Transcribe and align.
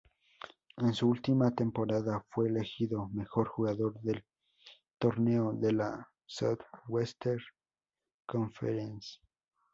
En 0.77 0.95
su 0.95 1.07
última 1.07 1.51
temporada 1.53 2.25
fue 2.31 2.47
elegido 2.49 3.07
mejor 3.09 3.47
jugador 3.49 3.99
del 4.01 4.25
torneo 4.97 5.53
de 5.53 5.73
la 5.73 6.09
Southwest 6.25 7.23
Conference. 8.25 9.19